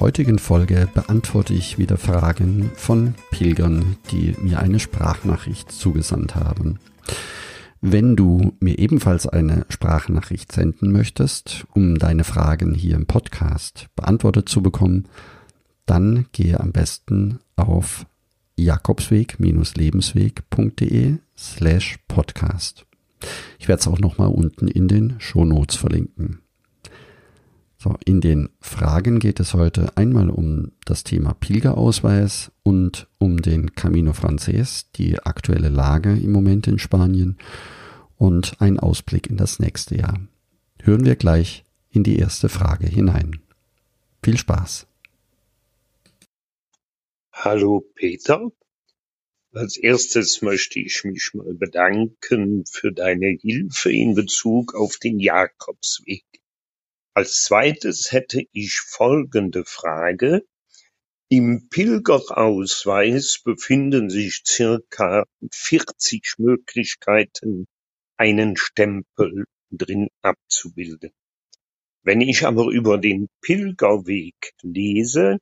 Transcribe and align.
Heutigen 0.00 0.38
Folge 0.38 0.88
beantworte 0.94 1.52
ich 1.52 1.76
wieder 1.76 1.98
Fragen 1.98 2.70
von 2.74 3.14
Pilgern, 3.30 3.98
die 4.10 4.34
mir 4.40 4.58
eine 4.58 4.80
Sprachnachricht 4.80 5.70
zugesandt 5.70 6.34
haben. 6.34 6.78
Wenn 7.82 8.16
du 8.16 8.54
mir 8.60 8.78
ebenfalls 8.78 9.26
eine 9.26 9.66
Sprachnachricht 9.68 10.52
senden 10.52 10.90
möchtest, 10.90 11.66
um 11.74 11.98
deine 11.98 12.24
Fragen 12.24 12.74
hier 12.74 12.96
im 12.96 13.04
Podcast 13.06 13.88
beantwortet 13.94 14.48
zu 14.48 14.62
bekommen, 14.62 15.06
dann 15.84 16.24
gehe 16.32 16.58
am 16.58 16.72
besten 16.72 17.40
auf 17.56 18.06
jakobsweg-lebensweg.de 18.56 21.18
slash 21.36 21.98
podcast. 22.08 22.86
Ich 23.58 23.68
werde 23.68 23.80
es 23.80 23.88
auch 23.88 23.98
nochmal 23.98 24.28
unten 24.28 24.66
in 24.66 24.88
den 24.88 25.20
Shownotes 25.20 25.76
verlinken. 25.76 26.40
So, 27.82 27.96
in 28.04 28.20
den 28.20 28.50
Fragen 28.60 29.20
geht 29.20 29.40
es 29.40 29.54
heute 29.54 29.96
einmal 29.96 30.28
um 30.28 30.72
das 30.84 31.02
Thema 31.02 31.32
Pilgerausweis 31.32 32.52
und 32.62 33.08
um 33.16 33.40
den 33.40 33.74
Camino 33.74 34.12
Frances, 34.12 34.90
die 34.96 35.18
aktuelle 35.18 35.70
Lage 35.70 36.12
im 36.12 36.30
Moment 36.30 36.66
in 36.66 36.78
Spanien 36.78 37.38
und 38.18 38.60
ein 38.60 38.78
Ausblick 38.78 39.28
in 39.30 39.38
das 39.38 39.60
nächste 39.60 39.96
Jahr. 39.96 40.20
Hören 40.82 41.06
wir 41.06 41.16
gleich 41.16 41.64
in 41.90 42.02
die 42.02 42.18
erste 42.18 42.50
Frage 42.50 42.86
hinein. 42.86 43.40
Viel 44.22 44.36
Spaß. 44.36 44.86
Hallo 47.32 47.82
Peter. 47.94 48.52
Als 49.54 49.78
erstes 49.78 50.42
möchte 50.42 50.80
ich 50.80 51.02
mich 51.04 51.30
mal 51.32 51.54
bedanken 51.54 52.66
für 52.66 52.92
deine 52.92 53.38
Hilfe 53.40 53.90
in 53.90 54.14
Bezug 54.14 54.74
auf 54.74 54.98
den 54.98 55.18
Jakobsweg. 55.18 56.39
Als 57.12 57.42
Zweites 57.42 58.12
hätte 58.12 58.44
ich 58.52 58.78
folgende 58.78 59.64
Frage: 59.64 60.44
Im 61.28 61.68
Pilgerausweis 61.68 63.40
befinden 63.44 64.10
sich 64.10 64.42
circa 64.46 65.24
40 65.52 66.34
Möglichkeiten, 66.38 67.66
einen 68.16 68.56
Stempel 68.56 69.44
drin 69.72 70.08
abzubilden. 70.22 71.10
Wenn 72.04 72.20
ich 72.20 72.46
aber 72.46 72.70
über 72.70 72.96
den 72.96 73.28
Pilgerweg 73.40 74.54
lese, 74.62 75.38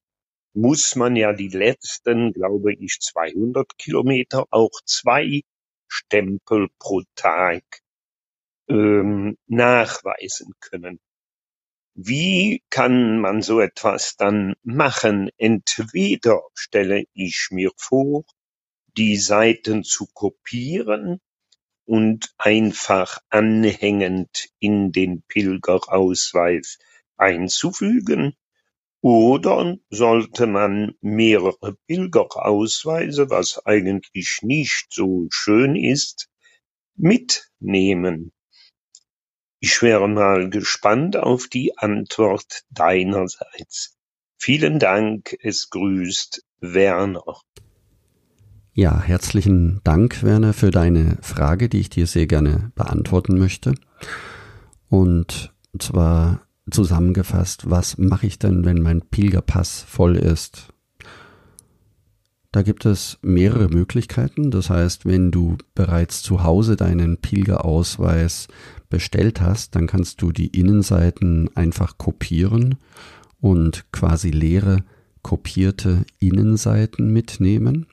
muss 0.54 0.96
man 0.96 1.16
ja 1.16 1.34
die 1.34 1.48
letzten, 1.48 2.32
glaube 2.32 2.72
ich, 2.72 2.98
200 3.00 3.76
Kilometer 3.76 4.46
auch 4.50 4.80
zwei 4.86 5.42
Stempel 5.86 6.68
pro 6.78 7.02
Tag 7.14 7.62
ähm, 8.68 9.36
nachweisen 9.46 10.54
können. 10.60 10.98
Wie 12.00 12.62
kann 12.70 13.18
man 13.20 13.42
so 13.42 13.58
etwas 13.58 14.14
dann 14.16 14.54
machen? 14.62 15.30
Entweder 15.36 16.42
stelle 16.54 17.06
ich 17.12 17.48
mir 17.50 17.72
vor, 17.76 18.22
die 18.96 19.16
Seiten 19.16 19.82
zu 19.82 20.06
kopieren 20.14 21.20
und 21.86 22.32
einfach 22.38 23.18
anhängend 23.30 24.48
in 24.60 24.92
den 24.92 25.22
Pilgerausweis 25.22 26.78
einzufügen, 27.16 28.34
oder 29.00 29.76
sollte 29.90 30.46
man 30.46 30.94
mehrere 31.00 31.76
Pilgerausweise, 31.88 33.30
was 33.30 33.64
eigentlich 33.66 34.38
nicht 34.42 34.86
so 34.90 35.26
schön 35.30 35.74
ist, 35.76 36.28
mitnehmen? 36.96 38.32
Ich 39.60 39.82
wäre 39.82 40.08
mal 40.08 40.50
gespannt 40.50 41.16
auf 41.16 41.48
die 41.48 41.76
Antwort 41.76 42.62
deinerseits. 42.70 43.96
Vielen 44.36 44.78
Dank, 44.78 45.36
es 45.42 45.70
grüßt 45.70 46.44
Werner. 46.60 47.40
Ja, 48.72 49.02
herzlichen 49.02 49.80
Dank, 49.82 50.22
Werner, 50.22 50.52
für 50.52 50.70
deine 50.70 51.18
Frage, 51.22 51.68
die 51.68 51.80
ich 51.80 51.90
dir 51.90 52.06
sehr 52.06 52.28
gerne 52.28 52.70
beantworten 52.76 53.36
möchte. 53.36 53.74
Und 54.88 55.52
zwar 55.76 56.46
zusammengefasst, 56.70 57.68
was 57.68 57.98
mache 57.98 58.28
ich 58.28 58.38
denn, 58.38 58.64
wenn 58.64 58.80
mein 58.80 59.00
Pilgerpass 59.00 59.82
voll 59.82 60.16
ist? 60.16 60.68
Da 62.50 62.62
gibt 62.62 62.86
es 62.86 63.18
mehrere 63.20 63.68
Möglichkeiten. 63.68 64.50
Das 64.50 64.70
heißt, 64.70 65.04
wenn 65.04 65.30
du 65.30 65.58
bereits 65.74 66.22
zu 66.22 66.44
Hause 66.44 66.76
deinen 66.76 67.18
Pilgerausweis 67.18 68.48
bestellt 68.88 69.40
hast, 69.40 69.74
dann 69.74 69.86
kannst 69.86 70.22
du 70.22 70.32
die 70.32 70.48
Innenseiten 70.48 71.50
einfach 71.54 71.98
kopieren 71.98 72.76
und 73.40 73.84
quasi 73.92 74.30
leere 74.30 74.84
kopierte 75.22 76.06
Innenseiten 76.18 77.12
mitnehmen. 77.12 77.86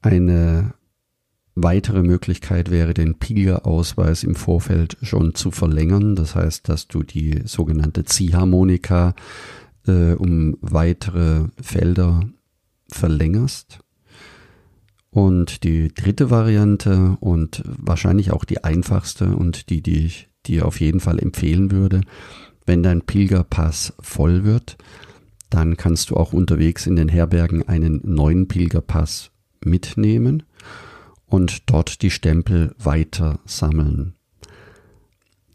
Eine 0.00 0.74
weitere 1.54 2.02
Möglichkeit 2.02 2.70
wäre, 2.70 2.94
den 2.94 3.18
Pilgerausweis 3.18 4.22
im 4.22 4.36
Vorfeld 4.36 4.96
schon 5.02 5.34
zu 5.34 5.50
verlängern. 5.50 6.14
Das 6.14 6.36
heißt, 6.36 6.68
dass 6.68 6.86
du 6.86 7.02
die 7.02 7.42
sogenannte 7.44 8.04
Ziehharmonika 8.04 9.14
äh, 9.86 10.12
um 10.12 10.56
weitere 10.60 11.48
Felder 11.60 12.22
verlängerst. 12.92 13.80
Und 15.10 15.62
die 15.64 15.92
dritte 15.92 16.30
Variante 16.30 17.16
und 17.20 17.62
wahrscheinlich 17.66 18.32
auch 18.32 18.44
die 18.44 18.64
einfachste 18.64 19.36
und 19.36 19.68
die, 19.68 19.82
die 19.82 20.06
ich 20.06 20.28
dir 20.46 20.66
auf 20.66 20.80
jeden 20.80 21.00
Fall 21.00 21.18
empfehlen 21.18 21.70
würde, 21.70 22.00
wenn 22.64 22.82
dein 22.82 23.02
Pilgerpass 23.02 23.92
voll 24.00 24.44
wird, 24.44 24.76
dann 25.50 25.76
kannst 25.76 26.10
du 26.10 26.16
auch 26.16 26.32
unterwegs 26.32 26.86
in 26.86 26.96
den 26.96 27.08
Herbergen 27.08 27.68
einen 27.68 28.00
neuen 28.04 28.48
Pilgerpass 28.48 29.30
mitnehmen 29.62 30.44
und 31.26 31.70
dort 31.70 32.02
die 32.02 32.10
Stempel 32.10 32.74
weiter 32.78 33.38
sammeln. 33.44 34.14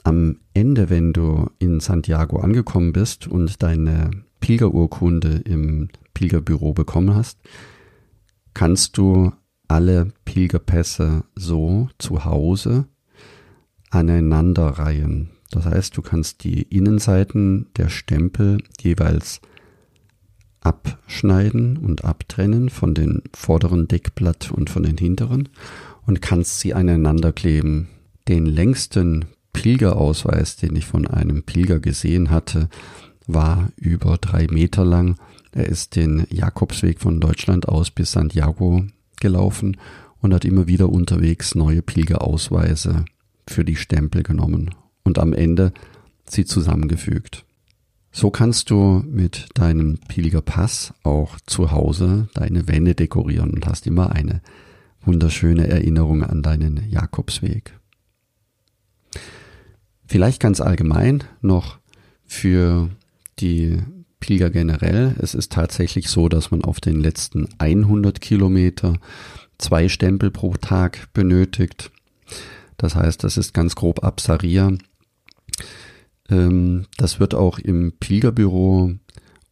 Am 0.04 0.40
Ende, 0.54 0.90
wenn 0.90 1.14
du 1.14 1.50
in 1.60 1.80
Santiago 1.80 2.40
angekommen 2.40 2.94
bist 2.94 3.28
und 3.28 3.62
deine 3.64 4.12
Pilgerurkunde 4.40 5.42
im 5.46 5.90
Pilgerbüro 6.14 6.74
bekommen 6.74 7.16
hast, 7.16 7.40
kannst 8.54 8.98
du 8.98 9.32
alle 9.68 10.14
Pilgerpässe 10.26 11.24
so 11.36 11.90
zu 11.98 12.26
Hause 12.26 12.86
aneinanderreihen. 13.90 15.30
Das 15.52 15.66
heißt, 15.66 15.96
du 15.96 16.02
kannst 16.02 16.44
die 16.44 16.64
Innenseiten 16.64 17.68
der 17.78 17.90
Stempel 17.90 18.58
jeweils 18.80 19.42
abschneiden 20.62 21.78
und 21.78 22.04
abtrennen 22.04 22.70
von 22.70 22.94
den 22.94 23.24
vorderen 23.34 23.88
Deckblatt 23.88 24.52
und 24.52 24.70
von 24.70 24.84
den 24.84 24.98
hinteren 24.98 25.50
und 26.06 26.22
kannst 26.22 26.60
sie 26.60 26.74
aneinander 26.74 27.32
kleben. 27.32 27.88
Den 28.28 28.46
längsten 28.46 29.26
Pilgerausweis, 29.54 30.58
den 30.58 30.76
ich 30.76 30.86
von 30.86 31.08
einem 31.08 31.44
Pilger 31.44 31.80
gesehen 31.80 32.30
hatte, 32.30 32.70
war 33.28 33.72
über 33.76 34.18
drei 34.18 34.48
Meter 34.48 34.84
lang. 34.84 35.18
Er 35.52 35.68
ist 35.68 35.96
den 35.96 36.26
Jakobsweg 36.30 37.00
von 37.00 37.20
Deutschland 37.20 37.68
aus 37.68 37.92
bis 37.92 38.14
Santiago 38.14 38.86
gelaufen 39.20 39.78
und 40.22 40.34
hat 40.34 40.46
immer 40.46 40.68
wieder 40.68 40.90
unterwegs 40.90 41.56
neue 41.56 41.82
Pilgerausweise 41.82 43.06
für 43.48 43.64
die 43.64 43.76
Stempel 43.76 44.24
genommen 44.24 44.74
und 45.04 45.20
am 45.20 45.34
Ende 45.34 45.74
sie 46.26 46.46
zusammengefügt. 46.46 47.46
So 48.12 48.32
kannst 48.32 48.70
du 48.70 49.04
mit 49.08 49.48
deinem 49.54 50.00
Pilgerpass 50.08 50.94
auch 51.04 51.38
zu 51.46 51.72
Hause 51.72 52.30
deine 52.34 52.68
Wände 52.68 52.96
dekorieren 52.96 53.52
und 53.52 53.68
hast 53.68 53.86
immer 53.86 54.12
eine 54.12 54.42
wunderschöne 55.02 55.68
Erinnerung 55.68 56.24
an 56.24 56.42
deinen 56.42 56.90
Jakobsweg. 56.90 57.78
Vielleicht 60.08 60.42
ganz 60.42 60.62
allgemein 60.62 61.24
noch 61.42 61.80
für 62.26 62.90
die 63.40 63.82
Pilger 64.20 64.50
generell. 64.50 65.16
Es 65.20 65.36
ist 65.36 65.52
tatsächlich 65.52 66.10
so, 66.10 66.30
dass 66.30 66.52
man 66.52 66.64
auf 66.64 66.80
den 66.80 67.00
letzten 67.00 67.48
100 67.60 68.20
Kilometer 68.20 69.00
zwei 69.58 69.90
Stempel 69.90 70.32
pro 70.32 70.54
Tag 70.54 71.12
benötigt. 71.14 71.92
Das 72.78 72.96
heißt, 72.96 73.24
das 73.24 73.38
ist 73.38 73.54
ganz 73.54 73.76
grob 73.76 74.04
Absaria. 74.04 74.72
Ähm, 76.30 76.86
das 76.98 77.20
wird 77.20 77.36
auch 77.36 77.60
im 77.60 77.94
Pilgerbüro 78.00 78.94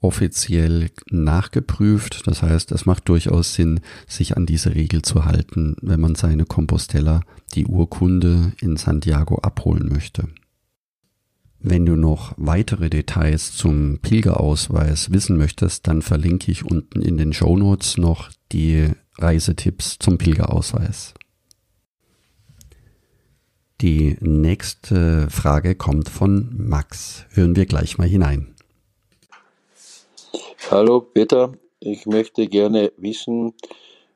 offiziell 0.01 0.89
nachgeprüft. 1.09 2.27
Das 2.27 2.43
heißt, 2.43 2.71
es 2.71 2.85
macht 2.85 3.09
durchaus 3.09 3.55
Sinn, 3.55 3.79
sich 4.07 4.37
an 4.37 4.45
diese 4.45 4.75
Regel 4.75 5.01
zu 5.01 5.25
halten, 5.25 5.75
wenn 5.81 5.99
man 5.99 6.15
seine 6.15 6.45
Compostella, 6.45 7.21
die 7.53 7.65
Urkunde 7.65 8.53
in 8.61 8.77
Santiago 8.77 9.37
abholen 9.37 9.89
möchte. 9.89 10.27
Wenn 11.67 11.83
du 11.87 11.95
noch 11.95 12.33
weitere 12.37 12.91
Details 12.91 13.57
zum 13.57 13.97
Pilgerausweis 13.99 15.11
wissen 15.11 15.35
möchtest, 15.35 15.87
dann 15.87 16.03
verlinke 16.03 16.51
ich 16.51 16.63
unten 16.63 17.01
in 17.01 17.17
den 17.17 17.33
Show 17.33 17.57
Notes 17.57 17.97
noch 17.97 18.29
die 18.51 18.91
Reisetipps 19.17 19.97
zum 19.97 20.19
Pilgerausweis. 20.19 21.15
Die 23.81 24.15
nächste 24.19 25.27
Frage 25.31 25.73
kommt 25.73 26.07
von 26.07 26.53
Max. 26.55 27.25
Hören 27.31 27.55
wir 27.55 27.65
gleich 27.65 27.97
mal 27.97 28.07
hinein. 28.07 28.53
Hallo 30.69 31.01
Peter, 31.01 31.53
ich 31.79 32.05
möchte 32.05 32.47
gerne 32.47 32.91
wissen, 32.97 33.53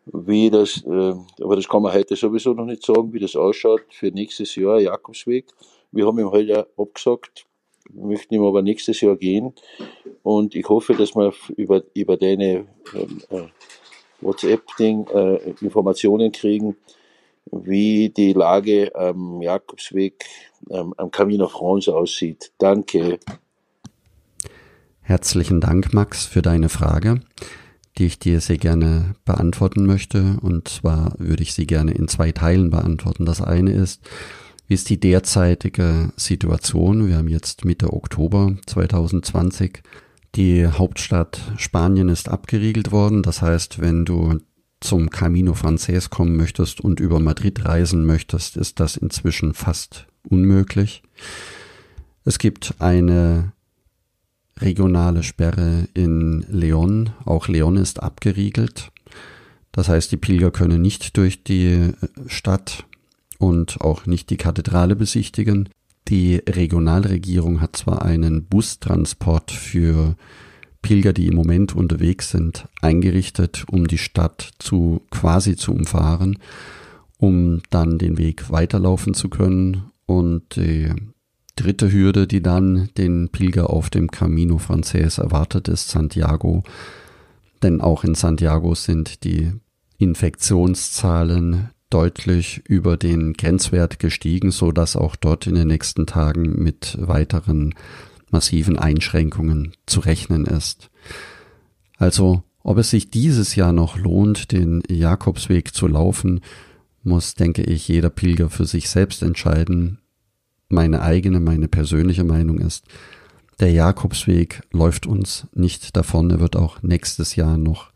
wie 0.06 0.52
das, 0.52 0.84
äh, 0.86 1.16
aber 1.42 1.56
das 1.56 1.68
kann 1.68 1.82
man 1.82 1.94
heute 1.94 2.16
sowieso 2.16 2.54
noch 2.54 2.66
nicht 2.66 2.86
sagen, 2.86 3.12
wie 3.12 3.20
das 3.20 3.36
ausschaut 3.36 3.86
für 3.90 4.12
nächstes 4.12 4.56
Jahr 4.56 4.80
Jakobsweg. 4.80 5.48
Wir 5.92 6.06
haben 6.06 6.20
ihm 6.20 6.32
heute 6.32 6.56
halt 6.56 6.68
abgesagt, 6.78 7.46
möchten 7.92 8.36
ihm 8.36 8.44
aber 8.44 8.62
nächstes 8.62 9.02
Jahr 9.02 9.16
gehen 9.16 9.54
und 10.24 10.56
ich 10.56 10.68
hoffe, 10.70 10.94
dass 10.94 11.16
wir 11.16 11.34
über, 11.58 11.84
über 11.94 12.18
deine 12.18 12.68
ähm, 12.94 13.22
äh, 13.30 13.48
WhatsApp-Ding 14.22 15.08
äh, 15.08 15.36
Informationen 15.62 16.32
kriegen, 16.32 16.76
wie 17.52 18.10
die 18.10 18.34
Lage 18.34 18.94
am 18.96 19.42
Jakobsweg, 19.42 20.26
ähm, 20.70 20.94
am 20.98 21.10
Camino 21.10 21.48
France 21.48 21.94
aussieht. 21.94 22.52
Danke. 22.58 23.20
Herzlichen 25.02 25.60
Dank, 25.60 25.94
Max, 25.94 26.26
für 26.26 26.44
deine 26.44 26.70
Frage, 26.70 27.22
die 27.98 28.06
ich 28.06 28.20
dir 28.20 28.42
sehr 28.42 28.58
gerne 28.58 29.16
beantworten 29.26 29.88
möchte. 29.88 30.38
Und 30.44 30.68
zwar 30.68 31.16
würde 31.18 31.42
ich 31.42 31.54
sie 31.54 31.66
gerne 31.66 31.94
in 31.94 32.08
zwei 32.08 32.32
Teilen 32.32 32.70
beantworten. 32.70 33.26
Das 33.26 33.42
eine 33.42 33.72
ist, 33.72 34.02
wie 34.70 34.76
ist 34.76 34.90
die 34.92 35.00
derzeitige 35.00 36.14
Situation? 36.16 37.08
Wir 37.08 37.18
haben 37.18 37.28
jetzt 37.28 37.66
Mitte 37.66 37.92
Oktober 37.92 38.56
2020. 38.68 39.82
Die 40.36 40.68
Hauptstadt 40.68 41.42
Spanien 41.58 42.08
ist 42.08 42.30
abgeriegelt 42.30 42.92
worden. 42.92 43.24
Das 43.24 43.42
heißt, 43.42 43.82
wenn 43.82 44.06
du 44.06 44.38
zum 44.80 45.10
Camino 45.10 45.56
Frances 45.56 46.12
kommen 46.12 46.38
möchtest 46.38 46.82
und 46.82 47.00
über 47.00 47.20
Madrid 47.20 47.66
reisen 47.66 48.06
möchtest, 48.06 48.58
ist 48.58 48.80
das 48.80 48.96
inzwischen 48.96 49.56
fast 49.56 50.06
unmöglich. 50.22 51.02
Es 52.24 52.38
gibt 52.38 52.76
eine 52.78 53.54
regionale 54.60 55.24
Sperre 55.24 55.88
in 55.96 56.46
Leon. 56.48 57.10
Auch 57.26 57.48
Leon 57.48 57.76
ist 57.76 58.04
abgeriegelt. 58.04 58.92
Das 59.72 59.90
heißt, 59.90 60.12
die 60.12 60.18
Pilger 60.18 60.52
können 60.52 60.84
nicht 60.84 61.18
durch 61.18 61.44
die 61.44 61.94
Stadt 62.28 62.86
und 63.40 63.82
auch 63.82 64.06
nicht 64.06 64.30
die 64.30 64.38
Kathedrale 64.38 64.96
besichtigen. 64.96 65.70
Die 66.08 66.36
Regionalregierung 66.48 67.62
hat 67.62 67.76
zwar 67.76 68.04
einen 68.04 68.46
Bustransport 68.46 69.52
für 69.52 70.16
Pilger, 70.82 71.14
die 71.14 71.28
im 71.28 71.36
Moment 71.36 71.76
unterwegs 71.76 72.30
sind, 72.30 72.68
eingerichtet, 72.82 73.66
um 73.70 73.88
die 73.88 73.98
Stadt 73.98 74.52
zu 74.60 75.02
quasi 75.10 75.56
zu 75.56 75.74
umfahren, 75.74 76.38
um 77.18 77.62
dann 77.70 77.98
den 77.98 78.18
Weg 78.18 78.52
weiterlaufen 78.52 79.14
zu 79.14 79.30
können. 79.30 79.92
Und 80.06 80.56
die 80.56 80.94
dritte 81.56 81.92
Hürde, 81.92 82.28
die 82.28 82.42
dann 82.42 82.90
den 82.98 83.30
Pilger 83.30 83.70
auf 83.70 83.90
dem 83.90 84.10
Camino 84.10 84.58
Frances 84.58 85.18
erwartet, 85.18 85.68
ist 85.68 85.90
Santiago. 85.90 86.64
Denn 87.62 87.82
auch 87.82 88.04
in 88.04 88.16
Santiago 88.16 88.74
sind 88.76 89.24
die 89.24 89.52
Infektionszahlen 89.98 91.70
deutlich 91.90 92.62
über 92.66 92.98
den 92.98 93.34
Grenzwert 93.34 94.00
gestiegen, 94.00 94.52
so 94.52 94.72
dass 94.72 94.96
auch 94.96 95.16
dort 95.16 95.48
in 95.48 95.56
den 95.56 95.68
nächsten 95.68 96.06
Tagen 96.06 96.62
mit 96.62 96.98
weiteren 97.00 97.74
massiven 98.32 98.78
Einschränkungen 98.78 99.74
zu 99.86 100.00
rechnen 100.02 100.46
ist. 100.46 100.90
Also, 101.98 102.44
ob 102.62 102.78
es 102.78 102.92
sich 102.92 103.10
dieses 103.10 103.56
Jahr 103.56 103.74
noch 103.74 103.98
lohnt, 103.98 104.52
den 104.52 104.84
Jakobsweg 104.88 105.74
zu 105.74 105.88
laufen, 105.88 106.42
muss, 107.04 107.34
denke 107.34 107.64
ich, 107.64 107.88
jeder 107.88 108.10
Pilger 108.10 108.50
für 108.50 108.66
sich 108.66 108.90
selbst 108.90 109.24
entscheiden. 109.24 110.00
Meine 110.68 111.02
eigene, 111.02 111.40
meine 111.40 111.68
persönliche 111.68 112.24
Meinung 112.24 112.60
ist, 112.60 112.86
der 113.60 113.72
Jakobsweg 113.72 114.62
läuft 114.72 115.06
uns 115.06 115.48
nicht 115.54 115.96
davon, 115.98 116.30
er 116.30 116.40
wird 116.40 116.56
auch 116.56 116.82
nächstes 116.84 117.36
Jahr 117.36 117.58
noch 117.58 117.92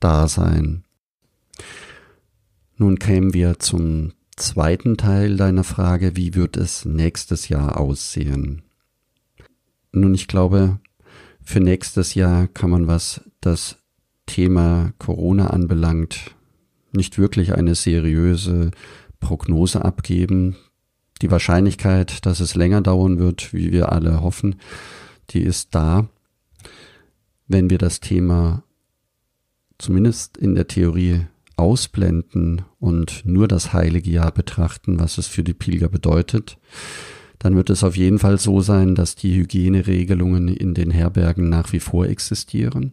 da 0.00 0.26
sein. 0.26 0.85
Nun 2.78 2.98
kämen 2.98 3.32
wir 3.32 3.58
zum 3.58 4.12
zweiten 4.36 4.98
Teil 4.98 5.38
deiner 5.38 5.64
Frage, 5.64 6.14
wie 6.14 6.34
wird 6.34 6.58
es 6.58 6.84
nächstes 6.84 7.48
Jahr 7.48 7.80
aussehen? 7.80 8.62
Nun, 9.92 10.14
ich 10.14 10.28
glaube, 10.28 10.78
für 11.42 11.60
nächstes 11.60 12.14
Jahr 12.14 12.48
kann 12.48 12.68
man, 12.68 12.86
was 12.86 13.22
das 13.40 13.78
Thema 14.26 14.92
Corona 14.98 15.46
anbelangt, 15.46 16.34
nicht 16.92 17.18
wirklich 17.18 17.54
eine 17.54 17.74
seriöse 17.74 18.72
Prognose 19.20 19.82
abgeben. 19.82 20.56
Die 21.22 21.30
Wahrscheinlichkeit, 21.30 22.26
dass 22.26 22.40
es 22.40 22.56
länger 22.56 22.82
dauern 22.82 23.18
wird, 23.18 23.54
wie 23.54 23.72
wir 23.72 23.90
alle 23.90 24.20
hoffen, 24.20 24.56
die 25.30 25.40
ist 25.40 25.74
da. 25.74 26.08
Wenn 27.48 27.70
wir 27.70 27.78
das 27.78 28.00
Thema 28.00 28.64
zumindest 29.78 30.36
in 30.36 30.54
der 30.54 30.66
Theorie 30.66 31.26
ausblenden 31.56 32.62
und 32.78 33.22
nur 33.24 33.48
das 33.48 33.72
heilige 33.72 34.10
Jahr 34.10 34.32
betrachten, 34.32 34.98
was 34.98 35.18
es 35.18 35.26
für 35.26 35.42
die 35.42 35.54
Pilger 35.54 35.88
bedeutet, 35.88 36.58
dann 37.38 37.56
wird 37.56 37.70
es 37.70 37.84
auf 37.84 37.96
jeden 37.96 38.18
Fall 38.18 38.38
so 38.38 38.60
sein, 38.60 38.94
dass 38.94 39.14
die 39.14 39.34
Hygieneregelungen 39.36 40.48
in 40.48 40.74
den 40.74 40.90
Herbergen 40.90 41.48
nach 41.48 41.72
wie 41.72 41.80
vor 41.80 42.06
existieren. 42.06 42.92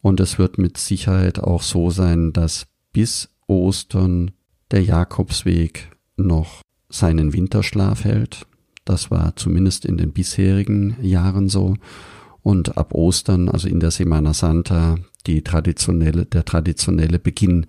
Und 0.00 0.20
es 0.20 0.38
wird 0.38 0.58
mit 0.58 0.78
Sicherheit 0.78 1.40
auch 1.40 1.62
so 1.62 1.90
sein, 1.90 2.32
dass 2.32 2.66
bis 2.92 3.28
Ostern 3.46 4.30
der 4.70 4.82
Jakobsweg 4.82 5.90
noch 6.16 6.62
seinen 6.88 7.32
Winterschlaf 7.32 8.04
hält. 8.04 8.46
Das 8.84 9.10
war 9.10 9.36
zumindest 9.36 9.84
in 9.84 9.98
den 9.98 10.12
bisherigen 10.12 10.96
Jahren 11.02 11.48
so. 11.48 11.74
Und 12.42 12.78
ab 12.78 12.94
Ostern, 12.94 13.48
also 13.48 13.68
in 13.68 13.80
der 13.80 13.90
Semana 13.90 14.32
Santa, 14.32 14.96
die 15.28 15.42
traditionelle, 15.42 16.26
der 16.26 16.44
traditionelle 16.44 17.18
Beginn 17.18 17.66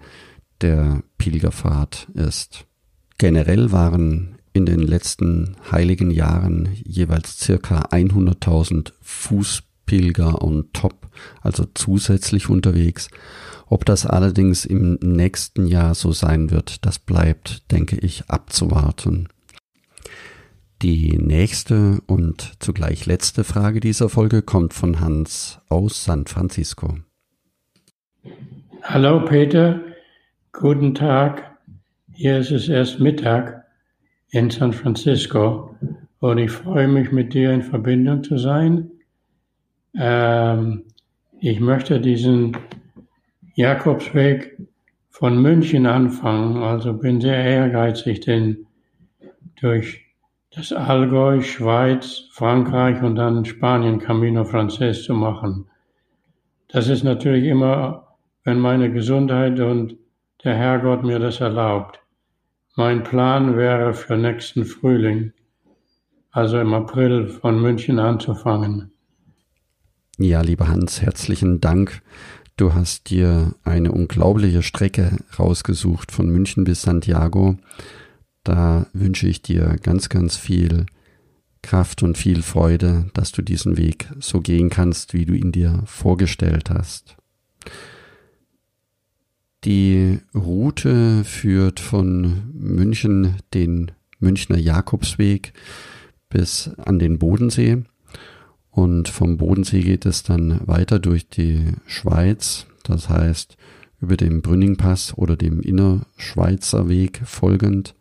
der 0.61 1.03
Pilgerfahrt 1.17 2.07
ist. 2.13 2.65
Generell 3.17 3.71
waren 3.71 4.37
in 4.53 4.65
den 4.65 4.79
letzten 4.79 5.57
heiligen 5.71 6.09
Jahren 6.09 6.69
jeweils 6.83 7.39
circa 7.39 7.89
100.000 7.91 8.93
Fußpilger 9.01 10.41
und 10.41 10.73
Top, 10.73 11.09
also 11.41 11.65
zusätzlich 11.73 12.49
unterwegs. 12.49 13.09
Ob 13.67 13.85
das 13.85 14.05
allerdings 14.05 14.65
im 14.65 14.97
nächsten 15.01 15.67
Jahr 15.67 15.93
so 15.93 16.11
sein 16.11 16.49
wird, 16.49 16.85
das 16.85 16.97
bleibt, 16.97 17.71
denke 17.71 17.97
ich, 17.97 18.29
abzuwarten. 18.29 19.27
Die 20.81 21.17
nächste 21.17 22.01
und 22.07 22.53
zugleich 22.59 23.05
letzte 23.05 23.43
Frage 23.43 23.81
dieser 23.81 24.07
Folge 24.07 24.41
kommt 24.41 24.73
von 24.73 25.01
Hans 25.01 25.59
aus 25.67 26.05
San 26.05 26.25
Francisco. 26.25 26.99
Hallo 28.83 29.23
Peter, 29.23 29.79
guten 30.51 30.93
Tag. 30.93 31.57
Hier 32.11 32.39
ist 32.39 32.51
es 32.51 32.67
erst 32.67 32.99
Mittag 32.99 33.65
in 34.31 34.49
San 34.49 34.73
Francisco 34.73 35.75
und 36.19 36.38
ich 36.38 36.51
freue 36.51 36.88
mich, 36.88 37.11
mit 37.11 37.33
dir 37.33 37.53
in 37.53 37.61
Verbindung 37.61 38.23
zu 38.23 38.38
sein. 38.38 38.91
Ähm, 39.97 40.83
ich 41.39 41.59
möchte 41.59 42.01
diesen 42.01 42.57
Jakobsweg 43.55 44.57
von 45.09 45.41
München 45.41 45.85
anfangen, 45.85 46.61
also 46.61 46.93
bin 46.93 47.21
sehr 47.21 47.38
ehrgeizig, 47.38 48.21
den 48.21 48.67
durch 49.61 50.05
das 50.51 50.73
Allgäu, 50.73 51.41
Schweiz, 51.41 52.27
Frankreich 52.31 53.01
und 53.01 53.15
dann 53.15 53.45
Spanien 53.45 53.99
Camino 53.99 54.43
Frances 54.43 55.03
zu 55.03 55.13
machen. 55.13 55.67
Das 56.67 56.88
ist 56.88 57.03
natürlich 57.03 57.45
immer, 57.45 58.08
wenn 58.50 58.60
meine 58.60 58.91
Gesundheit 58.91 59.60
und 59.60 59.96
der 60.44 60.56
Herrgott 60.56 61.03
mir 61.03 61.20
das 61.20 61.39
erlaubt. 61.39 62.00
Mein 62.75 63.03
Plan 63.03 63.56
wäre 63.56 63.94
für 63.94 64.18
nächsten 64.18 64.65
Frühling, 64.65 65.34
also 66.32 66.60
im 66.60 66.74
April 66.74 67.27
von 67.27 67.62
München 67.62 68.00
anzufangen. 68.00 68.91
Ja, 70.18 70.41
lieber 70.41 70.68
Hans, 70.68 71.00
herzlichen 71.00 71.62
Dank. 71.62 72.01
Du 72.58 72.74
hast 72.74 73.12
dir 73.12 73.53
eine 73.65 73.91
unglaubliche 73.91 74.63
Strecke 74.63 75.18
rausgesucht 75.38 76.12
von 76.12 76.27
München 76.27 76.63
bis 76.63 76.82
Santiago. 76.82 77.56
Da 78.44 78.88
wünsche 78.94 79.27
ich 79.27 79.44
dir 79.44 79.75
ganz, 79.84 80.10
ganz 80.10 80.38
viel 80.38 80.88
Kraft 81.62 82.01
und 82.01 82.18
viel 82.18 82.41
Freude, 82.41 83.12
dass 83.13 83.32
du 83.32 83.44
diesen 83.44 83.77
Weg 83.77 84.10
so 84.20 84.41
gehen 84.41 84.72
kannst, 84.72 85.13
wie 85.13 85.27
du 85.27 85.34
ihn 85.36 85.51
dir 85.51 85.84
vorgestellt 85.86 86.72
hast. 86.72 87.15
Die 89.65 90.19
Route 90.33 91.23
führt 91.25 91.81
von 91.81 92.51
München 92.53 93.35
den 93.53 93.91
Münchner 94.19 94.57
Jakobsweg 94.57 95.53
bis 96.29 96.69
an 96.77 96.99
den 96.99 97.19
Bodensee. 97.19 97.83
Und 98.71 99.09
vom 99.09 99.37
Bodensee 99.37 99.81
geht 99.81 100.05
es 100.05 100.23
dann 100.23 100.65
weiter 100.65 100.99
durch 100.99 101.27
die 101.27 101.73
Schweiz, 101.85 102.67
das 102.83 103.09
heißt 103.09 103.57
über 103.99 104.15
den 104.15 104.41
Brünningpass 104.41 105.17
oder 105.17 105.35
dem 105.35 105.59
Innerschweizer 105.59 106.87
Weg 106.87 107.21
folgend 107.25 107.95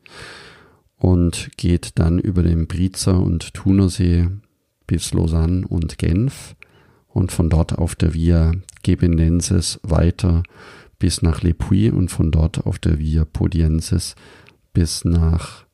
und 0.96 1.50
geht 1.56 1.98
dann 1.98 2.20
über 2.20 2.44
den 2.44 2.68
Brizer 2.68 3.20
und 3.20 3.54
Thunersee 3.54 4.28
bis 4.86 5.12
Lausanne 5.12 5.66
und 5.66 5.98
Genf 5.98 6.54
und 7.08 7.32
von 7.32 7.50
dort 7.50 7.78
auf 7.78 7.96
der 7.96 8.14
Via 8.14 8.52
Gebenensis 8.82 9.80
weiter 9.82 10.44
bis 10.98 11.22
nach 11.22 11.42
Le 11.42 11.54
Puy 11.54 11.90
und 11.90 12.10
von 12.10 12.30
dort 12.30 12.66
auf 12.66 12.78
der 12.78 12.98
Via 12.98 13.24
Podiensis 13.24 14.14
bis 14.72 15.04
nach 15.04 15.64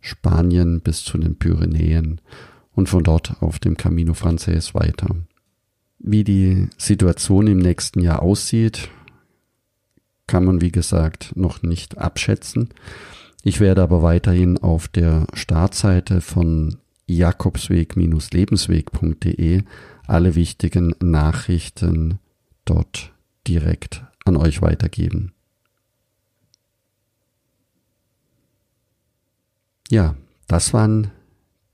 Spanien 0.00 0.80
bis 0.80 1.04
zu 1.04 1.18
den 1.18 1.38
Pyrenäen 1.38 2.20
und 2.72 2.88
von 2.88 3.04
dort 3.04 3.42
auf 3.42 3.58
dem 3.58 3.76
Camino 3.76 4.14
Frances 4.14 4.74
weiter. 4.74 5.14
Wie 5.98 6.24
die 6.24 6.68
Situation 6.76 7.46
im 7.46 7.58
nächsten 7.58 8.00
Jahr 8.00 8.22
aussieht, 8.22 8.88
kann 10.26 10.44
man 10.44 10.60
wie 10.60 10.72
gesagt 10.72 11.36
noch 11.36 11.62
nicht 11.62 11.98
abschätzen. 11.98 12.70
Ich 13.44 13.60
werde 13.60 13.82
aber 13.82 14.02
weiterhin 14.02 14.58
auf 14.58 14.88
der 14.88 15.28
Startseite 15.34 16.20
von 16.20 16.78
jakobsweg-lebensweg.de 17.06 19.62
alle 20.06 20.34
wichtigen 20.34 20.94
Nachrichten 21.00 22.18
dort 22.64 23.12
direkt 23.46 24.04
an 24.24 24.36
euch 24.36 24.62
weitergeben. 24.62 25.32
Ja, 29.90 30.16
das 30.46 30.72
waren 30.72 31.10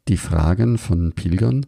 die 0.09 0.17
Fragen 0.17 0.79
von 0.79 1.13
Pilgern. 1.13 1.67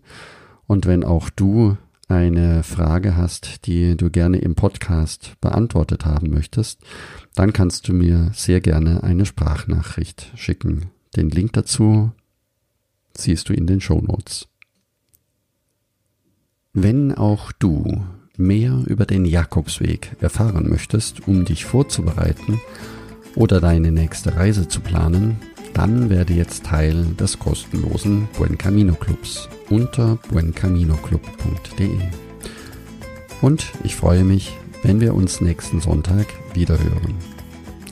Und 0.66 0.86
wenn 0.86 1.04
auch 1.04 1.30
du 1.30 1.76
eine 2.08 2.64
Frage 2.64 3.16
hast, 3.16 3.66
die 3.66 3.96
du 3.96 4.10
gerne 4.10 4.38
im 4.38 4.56
Podcast 4.56 5.34
beantwortet 5.40 6.04
haben 6.04 6.30
möchtest, 6.30 6.80
dann 7.34 7.52
kannst 7.52 7.86
du 7.86 7.92
mir 7.92 8.32
sehr 8.34 8.60
gerne 8.60 9.02
eine 9.04 9.26
Sprachnachricht 9.26 10.32
schicken. 10.34 10.90
Den 11.14 11.30
Link 11.30 11.52
dazu 11.52 12.12
siehst 13.16 13.48
du 13.48 13.52
in 13.52 13.66
den 13.66 13.80
Show 13.80 14.00
Notes. 14.00 14.48
Wenn 16.72 17.14
auch 17.14 17.52
du 17.52 18.04
mehr 18.40 18.82
über 18.86 19.06
den 19.06 19.24
Jakobsweg 19.24 20.16
erfahren 20.20 20.68
möchtest, 20.68 21.28
um 21.28 21.44
dich 21.44 21.64
vorzubereiten 21.64 22.60
oder 23.36 23.60
deine 23.60 23.92
nächste 23.92 24.36
Reise 24.36 24.68
zu 24.68 24.80
planen, 24.80 25.38
dann 25.74 26.10
werde 26.10 26.34
jetzt 26.34 26.64
Teil 26.64 27.04
des 27.18 27.38
kostenlosen 27.38 28.28
Buen 28.36 28.58
Camino 28.58 28.94
Clubs 28.94 29.48
unter 29.68 30.18
buencaminoclub.de. 30.30 31.98
Und 33.40 33.66
ich 33.84 33.96
freue 33.96 34.24
mich, 34.24 34.52
wenn 34.82 35.00
wir 35.00 35.14
uns 35.14 35.40
nächsten 35.40 35.80
Sonntag 35.80 36.26
wieder 36.54 36.78
hören. 36.78 37.14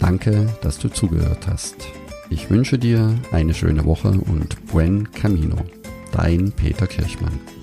Danke, 0.00 0.46
dass 0.62 0.78
du 0.78 0.88
zugehört 0.88 1.46
hast. 1.46 1.76
Ich 2.30 2.50
wünsche 2.50 2.78
dir 2.78 3.14
eine 3.32 3.54
schöne 3.54 3.84
Woche 3.84 4.10
und 4.10 4.66
Buen 4.66 5.10
Camino. 5.12 5.56
Dein 6.12 6.52
Peter 6.52 6.86
Kirchmann. 6.86 7.57